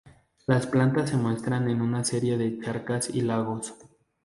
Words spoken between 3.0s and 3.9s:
y lagos.